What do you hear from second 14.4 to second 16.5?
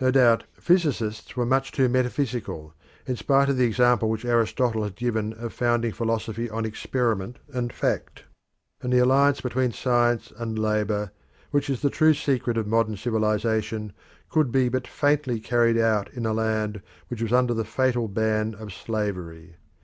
be but faintly carried out in a